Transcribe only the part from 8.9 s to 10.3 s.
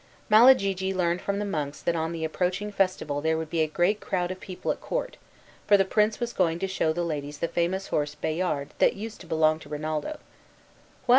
used to belong to Rinaldo.